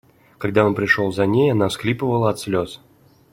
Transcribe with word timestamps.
Когда 0.39 0.65
он 0.65 0.73
пришел 0.73 1.11
за 1.11 1.27
ней, 1.27 1.51
она 1.51 1.67
всхлипывала 1.69 2.31
от 2.31 2.39
слез. 2.39 2.81